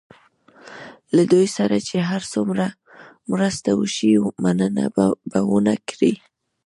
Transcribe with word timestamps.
له 1.15 1.23
دوی 1.31 1.47
سره 1.57 1.75
چې 1.87 1.95
هر 2.09 2.21
څومره 2.33 2.65
مرسته 3.31 3.69
وشي 3.79 4.11
مننه 4.43 4.85
به 5.31 5.39
ونه 5.51 5.75
کړي. 5.89 6.13